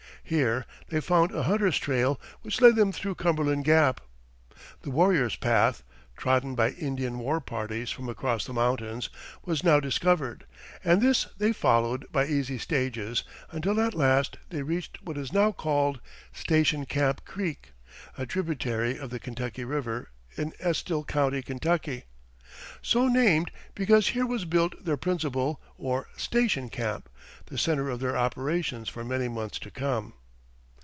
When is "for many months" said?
28.87-29.59